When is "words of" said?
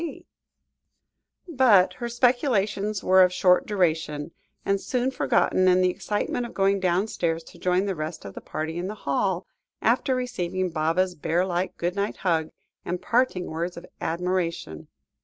13.45-13.85